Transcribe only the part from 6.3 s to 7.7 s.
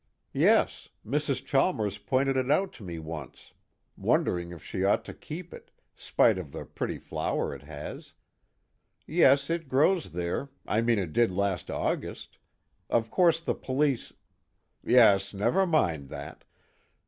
of the pretty flower it